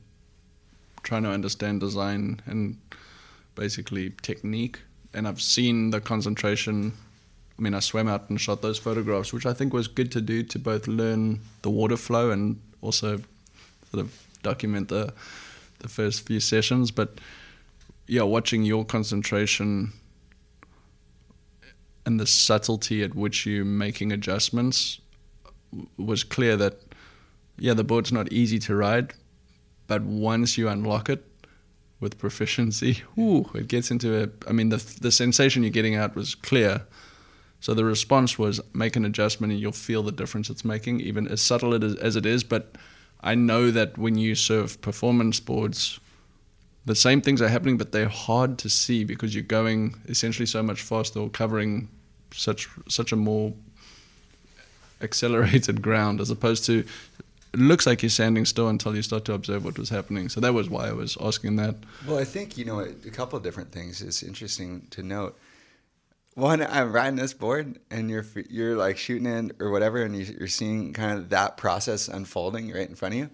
[1.04, 2.78] trying to understand design and
[3.56, 4.80] basically technique.
[5.14, 6.94] And I've seen the concentration.
[7.58, 10.22] I mean, I swam out and shot those photographs, which I think was good to
[10.22, 13.18] do to both learn the water flow and also
[13.92, 15.14] sort of document the
[15.80, 16.92] the first few sessions.
[16.92, 17.20] But
[18.08, 19.94] yeah, watching your concentration
[22.06, 25.00] and the subtlety at which you're making adjustments
[25.98, 26.82] was clear that
[27.58, 29.14] yeah, the board's not easy to ride,
[29.88, 31.26] but once you unlock it
[32.00, 34.30] with proficiency, ooh, it gets into a.
[34.48, 36.86] I mean, the the sensation you're getting out was clear.
[37.62, 41.28] So the response was make an adjustment and you'll feel the difference it's making, even
[41.28, 42.42] as subtle it is, as it is.
[42.42, 42.78] But
[43.20, 46.00] I know that when you serve performance boards,
[46.86, 50.64] the same things are happening, but they're hard to see because you're going essentially so
[50.64, 51.90] much faster or covering
[52.32, 53.54] such such a more
[55.02, 56.84] accelerated ground as opposed to
[57.54, 60.30] it looks like you're standing still until you start to observe what was happening.
[60.30, 61.76] So that was why I was asking that.
[62.08, 65.38] Well, I think you know a couple of different things is interesting to note.
[66.36, 70.48] One, I'm riding this board, and you're you're like shooting in or whatever, and you're
[70.48, 73.30] seeing kind of that process unfolding right in front of you.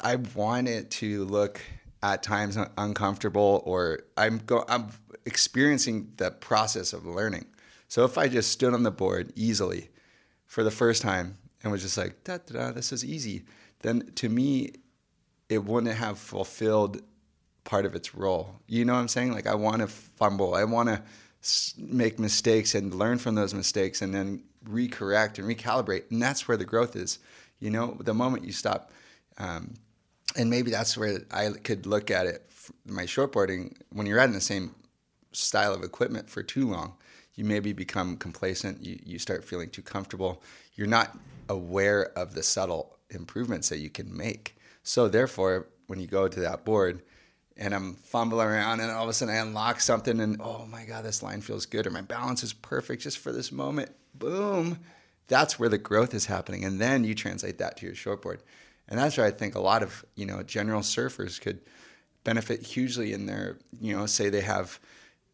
[0.00, 1.60] I want it to look
[2.02, 4.88] at times uncomfortable, or I'm go I'm
[5.26, 7.46] experiencing the process of learning.
[7.88, 9.90] So if I just stood on the board easily
[10.52, 13.42] for the first time and was just like da da da, this is easy,
[13.80, 14.70] then to me,
[15.48, 17.00] it wouldn't have fulfilled
[17.64, 18.56] part of its role.
[18.66, 19.32] You know what I'm saying?
[19.32, 21.02] Like I want to fumble, I want to
[21.78, 26.58] make mistakes and learn from those mistakes, and then recorrect and recalibrate, and that's where
[26.58, 27.18] the growth is.
[27.58, 28.92] You know, the moment you stop.
[29.38, 29.72] Um,
[30.36, 32.46] and maybe that's where I could look at it.
[32.84, 34.74] My shortboarding, when you're riding the same
[35.32, 36.92] style of equipment for too long,
[37.34, 38.84] you maybe become complacent.
[38.84, 40.42] You, you start feeling too comfortable.
[40.74, 41.16] You're not
[41.48, 44.56] aware of the subtle improvements that you can make.
[44.82, 47.02] So, therefore, when you go to that board
[47.56, 50.84] and I'm fumbling around and all of a sudden I unlock something and oh my
[50.84, 54.78] God, this line feels good or my balance is perfect just for this moment, boom,
[55.28, 56.64] that's where the growth is happening.
[56.64, 58.38] And then you translate that to your shortboard.
[58.88, 61.60] And that's where I think a lot of, you know, general surfers could
[62.24, 64.80] benefit hugely in their, you know, say they have,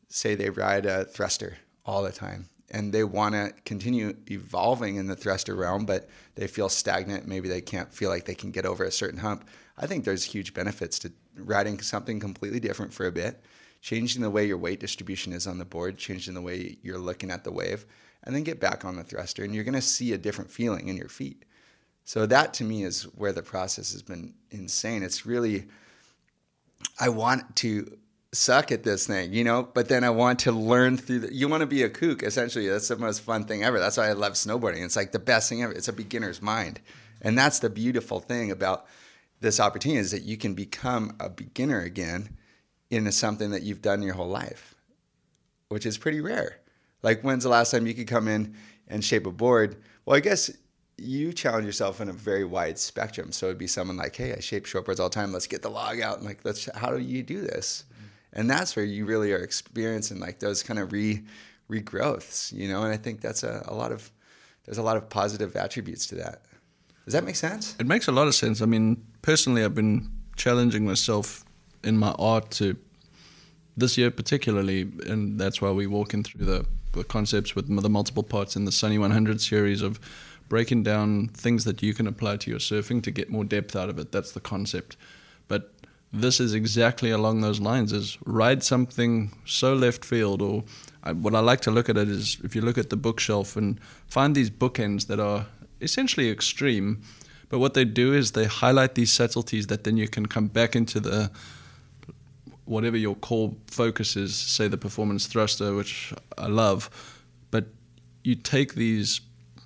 [0.09, 1.57] say they ride a thruster
[1.88, 6.46] all the time and they want to continue evolving in the thruster realm, but they
[6.46, 7.27] feel stagnant.
[7.27, 9.48] Maybe they can't feel like they can get over a certain hump.
[9.79, 13.42] I think there's huge benefits to riding something completely different for a bit,
[13.81, 17.31] changing the way your weight distribution is on the board, changing the way you're looking
[17.31, 17.87] at the wave,
[18.24, 20.88] and then get back on the thruster, and you're going to see a different feeling
[20.88, 21.46] in your feet.
[22.05, 25.03] So that to me is where the process has been insane.
[25.03, 25.68] It's really,
[27.01, 27.96] I want to
[28.33, 31.49] suck at this thing, you know, but then I want to learn through the, you
[31.49, 32.69] want to be a kook essentially.
[32.69, 33.79] That's the most fun thing ever.
[33.79, 34.85] That's why I love snowboarding.
[34.85, 35.73] It's like the best thing ever.
[35.73, 36.81] It's a beginner's mind.
[37.23, 38.87] And that's the beautiful thing about
[39.41, 42.37] this opportunity is that you can become a beginner again
[42.91, 44.75] into something that you've done your whole life,
[45.69, 46.61] which is pretty rare.
[47.03, 48.57] Like when's the last time you could come in
[48.88, 49.77] and shape a board?
[50.05, 50.51] Well, I guess
[50.99, 53.33] you challenge yourself in a very wide spectrum.
[53.33, 55.33] So it'd be someone like, "Hey, I shape shortboards all the time.
[55.33, 56.69] Let's get the log out and like, let's.
[56.75, 57.85] How do you do this?"
[58.33, 61.23] And that's where you really are experiencing like those kind of re
[61.71, 62.83] regrowths, you know.
[62.83, 64.11] And I think that's a, a lot of
[64.64, 66.43] there's a lot of positive attributes to that.
[67.05, 67.75] Does that make sense?
[67.81, 68.61] It makes a lot of sense.
[68.61, 71.45] I mean, personally, I've been challenging myself
[71.83, 72.77] in my art to
[73.79, 78.25] this year particularly, and that's why we're walking through the, the concepts with the multiple
[78.25, 80.01] parts in the Sunny 100 series of
[80.49, 83.88] breaking down things that you can apply to your surfing to get more depth out
[83.88, 84.11] of it.
[84.11, 84.97] That's the concept.
[85.47, 85.73] But
[86.12, 90.64] this is exactly along those lines is ride something so left field or
[91.03, 93.57] I, what I like to look at it is if you look at the bookshelf
[93.57, 95.47] and find these bookends that are
[95.81, 97.03] essentially extreme
[97.51, 100.75] but what they do is they highlight these subtleties that then you can come back
[100.75, 101.31] into the
[102.64, 106.90] whatever your core focus is say the performance thruster which I love
[107.51, 107.66] but
[108.25, 109.21] you take these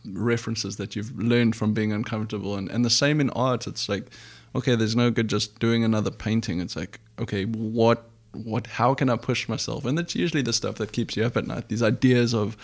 [0.05, 4.11] references that you've learned from being uncomfortable and, and the same in art it's like
[4.55, 6.61] okay, there's no good just doing another painting.
[6.61, 9.85] It's like, okay, what, what, how can I push myself?
[9.85, 11.69] And that's usually the stuff that keeps you up at night.
[11.69, 12.57] These ideas of,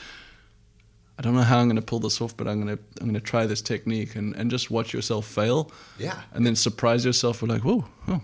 [1.19, 3.07] I don't know how I'm going to pull this off, but I'm going to, I'm
[3.07, 5.73] going to try this technique and, and just watch yourself fail.
[5.99, 6.21] Yeah.
[6.33, 8.21] And then surprise yourself with like, whoa, oh,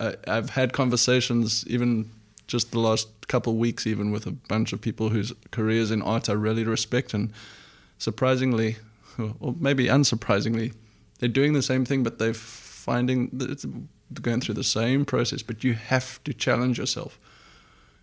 [0.00, 2.10] I, I've had conversations even
[2.48, 6.02] just the last couple of weeks, even with a bunch of people whose careers in
[6.02, 7.32] art I really respect, and
[7.98, 8.76] surprisingly,
[9.40, 10.74] or maybe unsurprisingly,
[11.18, 12.36] they're doing the same thing, but they've
[12.82, 13.64] finding that it's
[14.20, 17.18] going through the same process, but you have to challenge yourself.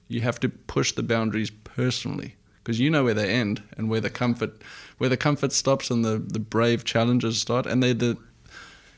[0.08, 4.02] You have to push the boundaries personally because you know where they end and where
[4.02, 4.62] the comfort
[4.98, 7.66] where the comfort stops and the, the brave challenges start.
[7.66, 8.18] And they the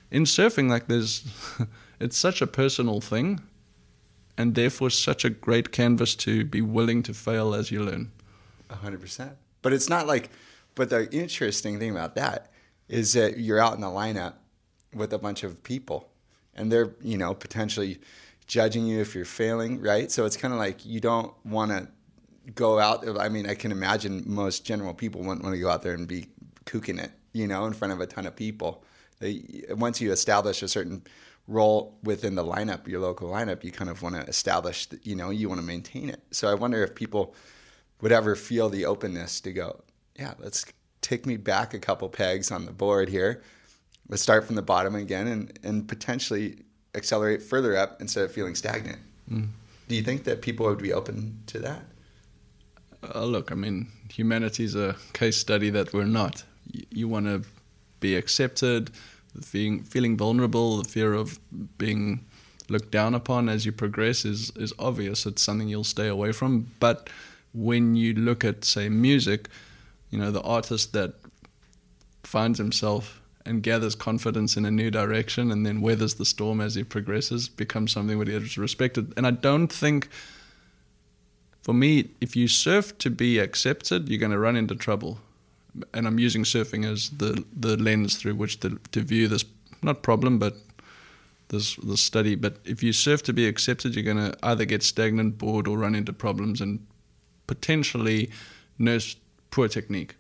[0.10, 1.26] in surfing like there's
[2.00, 3.41] it's such a personal thing
[4.38, 8.12] and therefore such a great canvas to be willing to fail as you learn.
[8.70, 9.34] hundred percent.
[9.62, 10.30] But it's not like
[10.76, 12.52] but the interesting thing about that
[12.88, 14.36] is that you're out in the lineup
[14.94, 16.10] with a bunch of people.
[16.56, 18.00] And they're you know potentially
[18.48, 20.12] judging you if you're failing right?
[20.12, 21.88] So it's kind of like you don't want to
[22.56, 25.84] go out i mean i can imagine most general people wouldn't want to go out
[25.84, 26.26] there and be
[26.66, 28.84] kooking it you know in front of a ton of people.
[29.20, 31.04] They, once you establish a certain
[31.48, 35.30] role within the lineup your local lineup you kind of want to establish you know
[35.30, 36.22] you want to maintain it.
[36.32, 37.36] So i wonder if people
[38.02, 39.82] would ever feel the openness to go
[40.16, 40.66] yeah let's
[41.02, 43.44] take me back a couple pegs on the board here
[44.12, 46.58] let's start from the bottom again and, and potentially
[46.93, 49.00] accelerate further up instead of feeling stagnant.
[49.32, 49.47] Mm.
[49.88, 51.82] Do you think that people would be open to that?
[53.15, 56.43] Uh, look, I mean, humanity is a case study that we're not.
[56.69, 57.43] You, you want to
[58.02, 58.91] be accepted,
[59.41, 61.39] feeling, feeling vulnerable, the fear of
[61.78, 62.26] being
[62.69, 65.26] looked down upon as you progress is, is obvious.
[65.26, 66.71] It's something you'll stay away from.
[66.80, 67.10] But
[67.54, 69.47] when you look at, say, music,
[70.09, 71.14] you know, the artist that
[72.24, 76.76] finds himself and gathers confidence in a new direction and then weathers the storm as
[76.76, 79.14] he progresses becomes something that is respected.
[79.18, 80.10] And I don't think,
[81.62, 85.20] for me, if you surf to be accepted, you're going to run into trouble.
[85.94, 89.46] And I'm using surfing as the the lens through which to, to view this
[89.82, 90.56] not problem, but
[91.48, 92.36] this this study.
[92.36, 95.78] But if you surf to be accepted, you're going to either get stagnant, bored, or
[95.78, 96.86] run into problems and
[97.48, 98.30] potentially
[98.78, 99.16] nurse
[99.50, 100.16] poor technique.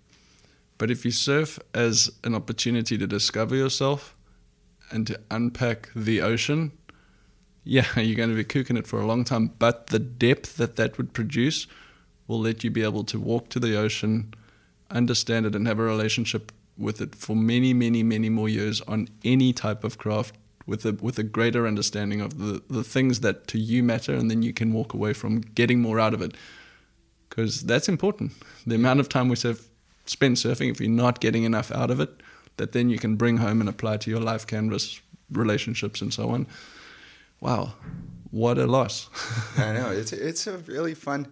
[0.81, 4.17] But if you surf as an opportunity to discover yourself
[4.89, 6.71] and to unpack the ocean,
[7.63, 9.51] yeah, you're going to be kooking it for a long time.
[9.59, 11.67] But the depth that that would produce
[12.27, 14.33] will let you be able to walk to the ocean,
[14.89, 19.07] understand it, and have a relationship with it for many, many, many more years on
[19.23, 23.45] any type of craft with a with a greater understanding of the, the things that
[23.49, 26.33] to you matter, and then you can walk away from getting more out of it.
[27.29, 28.31] Because that's important.
[28.65, 29.70] The amount of time we surf,
[30.11, 32.21] spend surfing, if you're not getting enough out of it,
[32.57, 35.01] that then you can bring home and apply to your life canvas,
[35.31, 36.47] relationships, and so on.
[37.39, 37.73] Wow,
[38.29, 39.09] what a loss!
[39.57, 41.27] I know it's it's a really fun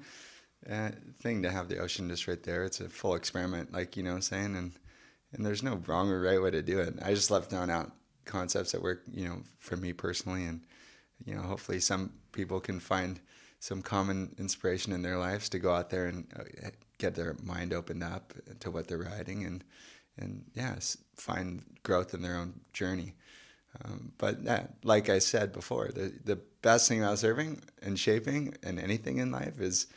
[0.70, 2.64] uh, thing to have the ocean just right there.
[2.64, 4.72] It's a full experiment, like you know, what I'm saying and
[5.34, 6.96] and there's no wrong or right way to do it.
[7.04, 7.92] I just love throwing out
[8.26, 10.62] concepts that work, you know, for me personally, and
[11.26, 13.20] you know, hopefully some people can find
[13.60, 16.70] some common inspiration in their lives to go out there and uh,
[17.00, 19.64] get their mind opened up to what they're riding, and
[20.18, 23.16] and yes, find growth in their own journey.
[23.84, 24.40] Um, but
[24.84, 29.32] like I said before, the the best thing about serving and shaping and anything in
[29.32, 29.88] life is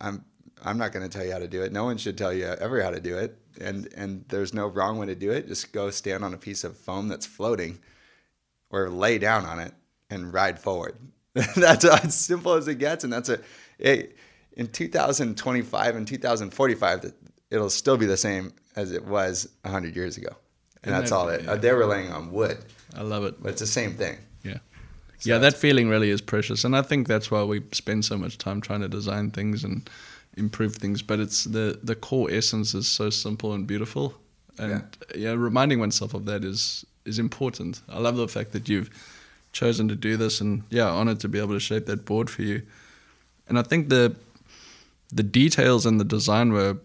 [0.00, 0.24] I'm
[0.62, 1.72] I'm not going to tell you how to do it.
[1.72, 3.38] No one should tell you ever how to do it.
[3.60, 5.48] And and there's no wrong way to do it.
[5.48, 7.78] Just go stand on a piece of foam that's floating,
[8.70, 9.72] or lay down on it
[10.10, 10.96] and ride forward.
[11.56, 13.04] that's as simple as it gets.
[13.04, 13.40] And that's a
[13.78, 14.16] it,
[14.56, 17.12] in 2025 and 2045,
[17.50, 20.30] it'll still be the same as it was 100 years ago.
[20.82, 21.44] And, and that's all it.
[21.44, 21.52] Yeah.
[21.52, 22.58] Uh, they were laying on wood.
[22.94, 23.42] I love it.
[23.42, 24.18] But it's the same thing.
[24.42, 24.58] Yeah.
[25.18, 28.18] So yeah, that feeling really is precious, and I think that's why we spend so
[28.18, 29.88] much time trying to design things and
[30.36, 31.00] improve things.
[31.00, 34.14] But it's the the core essence is so simple and beautiful,
[34.58, 34.84] and
[35.14, 37.80] yeah, yeah reminding oneself of that is is important.
[37.88, 38.90] I love the fact that you've
[39.52, 42.42] chosen to do this, and yeah, honored to be able to shape that board for
[42.42, 42.60] you.
[43.48, 44.16] And I think the
[45.14, 46.76] the details and the design were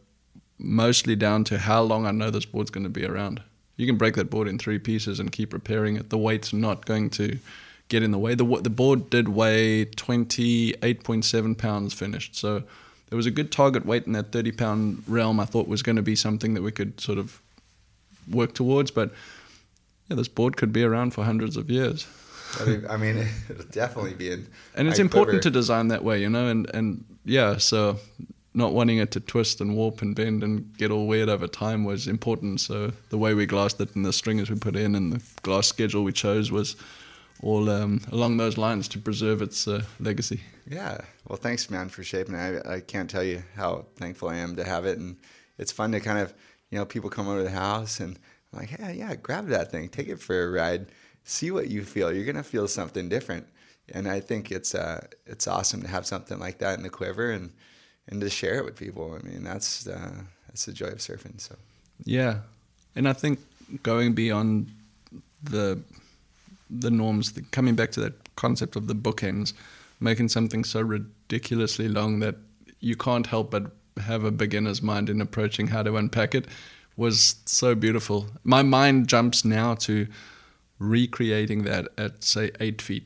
[0.60, 3.42] mostly down to how long I know this board's going to be around.
[3.76, 6.10] You can break that board in three pieces and keep repairing it.
[6.10, 7.40] The weight's not going to
[7.88, 8.36] get in the way.
[8.36, 12.64] The the board did weigh 28.7 pounds finished, so
[13.10, 15.40] there was a good target weight in that 30 pound realm.
[15.40, 17.42] I thought was going to be something that we could sort of
[18.30, 19.12] work towards, but
[20.08, 22.06] yeah, this board could be around for hundreds of years.
[22.90, 23.18] I mean,
[23.50, 24.48] it'll definitely be in.
[24.76, 27.98] And it's important to design that way, you know, and and yeah, so
[28.54, 31.84] not wanting it to twist and warp and bend and get all weird over time
[31.84, 32.60] was important.
[32.60, 35.68] So the way we glassed it and the stringers we put in and the glass
[35.68, 36.76] schedule we chose was
[37.42, 40.42] all um, along those lines to preserve its uh, legacy.
[40.68, 40.98] Yeah.
[41.28, 42.64] Well, thanks, man, for shaping it.
[42.66, 44.98] I, I can't tell you how thankful I am to have it.
[44.98, 45.16] And
[45.58, 46.34] it's fun to kind of,
[46.72, 48.18] you know, people come over to the house and
[48.52, 50.88] I'm like, yeah, yeah, grab that thing, take it for a ride,
[51.24, 52.12] see what you feel.
[52.12, 53.48] You're going to feel something different.
[53.94, 57.32] And I think it's uh, it's awesome to have something like that in the quiver
[57.32, 57.52] and,
[58.08, 59.18] and to share it with people.
[59.20, 61.40] I mean, that's uh, that's the joy of surfing.
[61.40, 61.56] So,
[62.04, 62.40] yeah,
[62.96, 63.40] and I think
[63.84, 64.72] going beyond
[65.44, 65.80] the
[66.70, 69.54] the norms, the, coming back to that concept of the bookends,
[70.00, 72.36] making something so ridiculously long that
[72.80, 73.72] you can't help but
[74.02, 76.48] have a beginner's mind in approaching how to unpack it
[76.96, 78.28] was so beautiful.
[78.44, 80.08] My mind jumps now to
[80.80, 83.06] recreating that at say eight feet.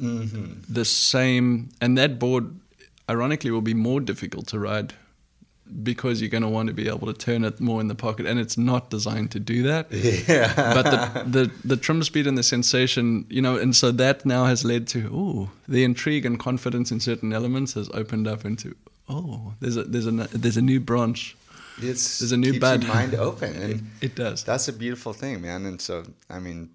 [0.00, 0.72] Mm-hmm.
[0.72, 2.54] The same, and that board,
[3.08, 4.94] ironically, will be more difficult to ride
[5.82, 8.26] because you're going to want to be able to turn it more in the pocket,
[8.26, 9.86] and it's not designed to do that.
[10.28, 10.52] Yeah.
[10.74, 14.44] But the, the the trim speed and the sensation, you know, and so that now
[14.44, 18.74] has led to oh, the intrigue and confidence in certain elements has opened up into
[19.08, 21.36] oh, there's a there's a there's a new branch.
[21.78, 22.86] It's there's a new bud.
[22.86, 24.44] mind open, and it, it, does.
[24.44, 25.66] That's a beautiful thing, man.
[25.66, 26.70] And so I mean,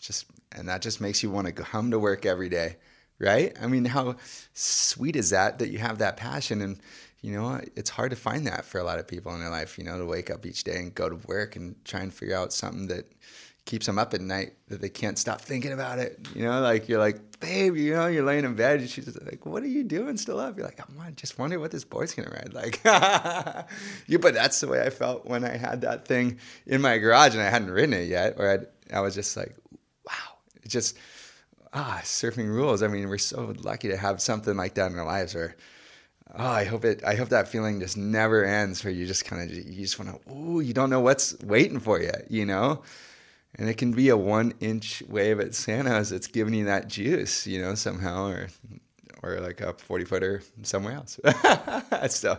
[0.00, 2.76] just and that just makes you want to come to work every day,
[3.18, 3.56] right?
[3.60, 4.16] I mean, how
[4.54, 6.80] sweet is that that you have that passion and
[7.22, 9.78] you know, it's hard to find that for a lot of people in their life,
[9.78, 12.36] you know, to wake up each day and go to work and try and figure
[12.36, 13.06] out something that
[13.64, 16.18] keeps them up at night that they can't stop thinking about it.
[16.34, 19.46] You know, like you're like, babe, you know, you're laying in bed and she's like,
[19.46, 20.56] what are you doing still up?
[20.56, 22.52] You're like, I'm just wondering what this board's gonna ride.
[22.52, 22.80] Like,
[24.08, 27.34] you, but that's the way I felt when I had that thing in my garage
[27.34, 29.54] and I hadn't ridden it yet, or I'd, I was just like,
[30.04, 30.31] wow,
[30.62, 30.96] it just,
[31.72, 32.82] ah, surfing rules.
[32.82, 35.56] I mean, we're so lucky to have something like that in our lives where
[36.38, 37.04] oh, I hope it.
[37.04, 38.84] I hope that feeling just never ends.
[38.84, 40.32] Where you just kind of you just want to.
[40.32, 42.12] Ooh, you don't know what's waiting for you.
[42.28, 42.82] You know,
[43.56, 47.46] and it can be a one inch wave at Santa's that's giving you that juice.
[47.46, 48.48] You know, somehow, or
[49.22, 51.18] or like a forty footer somewhere else.
[52.08, 52.38] so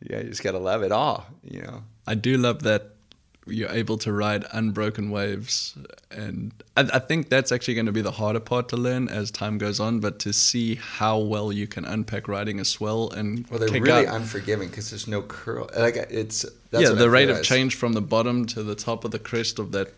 [0.00, 1.26] yeah, you just gotta love it all.
[1.42, 1.82] You know.
[2.06, 2.95] I do love that
[3.46, 5.76] you're able to ride unbroken waves,
[6.10, 9.30] and I, I think that's actually going to be the harder part to learn as
[9.30, 10.00] time goes on.
[10.00, 14.06] But to see how well you can unpack riding a swell and Well, they're really
[14.06, 15.70] out- unforgiving because there's no curl.
[15.76, 19.04] Like it's that's yeah, the I've rate of change from the bottom to the top
[19.04, 19.92] of the crest of that,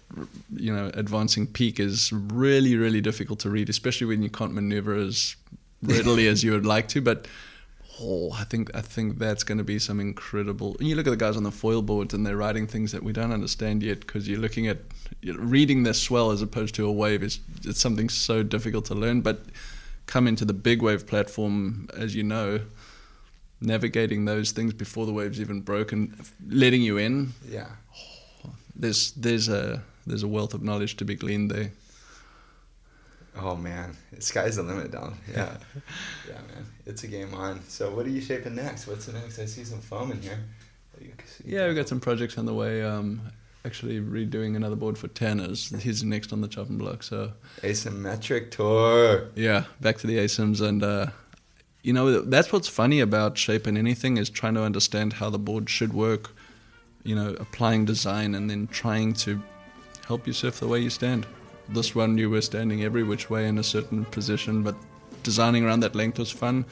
[0.54, 4.94] you know, advancing peak is really, really difficult to read, especially when you can't maneuver
[4.94, 5.36] as
[5.82, 7.00] readily as you would like to.
[7.00, 7.26] But
[8.00, 10.76] oh, I think I think that's going to be some incredible.
[10.78, 13.02] And You look at the guys on the foil boards, and they're writing things that
[13.02, 14.78] we don't understand yet because you're looking at
[15.20, 18.84] you know, reading this swell as opposed to a wave is it's something so difficult
[18.86, 19.20] to learn.
[19.20, 19.44] But
[20.06, 22.60] come into the big wave platform, as you know.
[23.60, 26.14] Navigating those things before the wave's even broken,
[26.48, 27.66] letting you in, Yeah.
[28.46, 31.72] Oh, there's there's a there's a wealth of knowledge to be gleaned there.
[33.40, 35.14] Oh man, sky's the limit, Don.
[35.32, 35.56] Yeah,
[36.28, 37.60] yeah, man, it's a game on.
[37.68, 38.86] So what are you shaping next?
[38.86, 39.38] What's the next?
[39.38, 40.38] I see some foam in here.
[41.00, 42.82] You see- Yeah, we've got some projects on the way.
[42.82, 43.20] Um,
[43.64, 45.68] actually redoing another board for Tanner's.
[45.82, 47.02] He's next on the chopping block.
[47.02, 47.32] So
[47.62, 49.28] asymmetric tour.
[49.34, 51.06] yeah, back to the ASIMs and uh,
[51.82, 55.70] you know that's what's funny about shaping anything is trying to understand how the board
[55.70, 56.30] should work.
[57.04, 59.40] You know, applying design and then trying to
[60.06, 61.26] help you surf the way you stand.
[61.68, 64.74] This one you were standing every which way in a certain position, but
[65.22, 66.64] designing around that length was fun.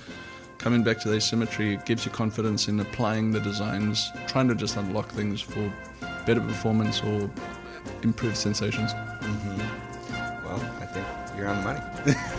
[0.58, 4.76] Coming back to the asymmetry gives you confidence in applying the designs, trying to just
[4.76, 5.72] unlock things for
[6.24, 7.30] better performance or
[8.02, 8.92] improved sensations.
[8.92, 10.46] Mm-hmm.
[10.46, 12.22] Well, I think you're on the money.